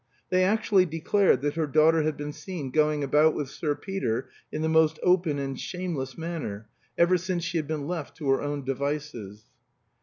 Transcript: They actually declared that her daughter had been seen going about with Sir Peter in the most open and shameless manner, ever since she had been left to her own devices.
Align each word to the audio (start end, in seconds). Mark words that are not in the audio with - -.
They 0.31 0.43
actually 0.43 0.87
declared 0.87 1.41
that 1.41 1.53
her 1.53 1.67
daughter 1.67 2.01
had 2.01 2.17
been 2.17 2.33
seen 2.33 2.71
going 2.71 3.03
about 3.03 3.35
with 3.35 3.51
Sir 3.51 3.75
Peter 3.75 4.31
in 4.51 4.63
the 4.63 4.67
most 4.67 4.97
open 5.03 5.37
and 5.37 5.59
shameless 5.59 6.17
manner, 6.17 6.67
ever 6.97 7.19
since 7.19 7.43
she 7.43 7.59
had 7.59 7.67
been 7.67 7.85
left 7.85 8.17
to 8.17 8.29
her 8.31 8.41
own 8.41 8.65
devices. 8.65 9.43